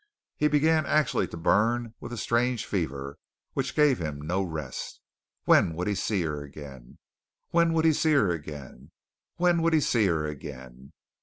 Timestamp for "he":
0.35-0.47, 5.87-5.93, 7.85-7.93, 9.73-9.79